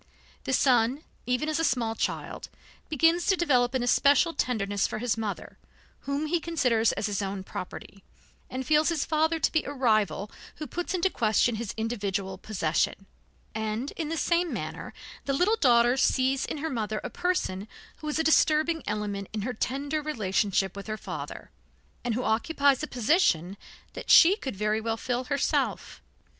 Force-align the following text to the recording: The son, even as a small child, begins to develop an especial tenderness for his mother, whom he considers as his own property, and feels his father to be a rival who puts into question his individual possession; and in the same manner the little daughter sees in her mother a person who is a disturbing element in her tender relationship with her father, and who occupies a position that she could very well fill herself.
The 0.45 0.51
son, 0.53 1.03
even 1.27 1.47
as 1.47 1.59
a 1.59 1.63
small 1.63 1.93
child, 1.93 2.49
begins 2.89 3.27
to 3.27 3.35
develop 3.35 3.75
an 3.75 3.83
especial 3.83 4.33
tenderness 4.33 4.87
for 4.87 4.97
his 4.97 5.15
mother, 5.15 5.59
whom 6.09 6.25
he 6.25 6.39
considers 6.39 6.91
as 6.93 7.05
his 7.05 7.21
own 7.21 7.43
property, 7.43 8.03
and 8.49 8.65
feels 8.65 8.89
his 8.89 9.05
father 9.05 9.37
to 9.37 9.51
be 9.51 9.63
a 9.63 9.71
rival 9.71 10.31
who 10.55 10.65
puts 10.65 10.95
into 10.95 11.11
question 11.11 11.53
his 11.57 11.75
individual 11.77 12.39
possession; 12.39 13.05
and 13.53 13.91
in 13.91 14.09
the 14.09 14.17
same 14.17 14.51
manner 14.51 14.91
the 15.25 15.33
little 15.33 15.55
daughter 15.57 15.95
sees 15.97 16.47
in 16.47 16.57
her 16.57 16.69
mother 16.71 16.99
a 17.03 17.11
person 17.11 17.67
who 17.97 18.07
is 18.09 18.17
a 18.17 18.23
disturbing 18.23 18.81
element 18.87 19.29
in 19.33 19.43
her 19.43 19.53
tender 19.53 20.01
relationship 20.01 20.75
with 20.75 20.87
her 20.87 20.97
father, 20.97 21.51
and 22.03 22.15
who 22.15 22.23
occupies 22.23 22.81
a 22.81 22.87
position 22.87 23.55
that 23.93 24.09
she 24.09 24.35
could 24.35 24.55
very 24.55 24.81
well 24.81 24.97
fill 24.97 25.25
herself. 25.25 26.01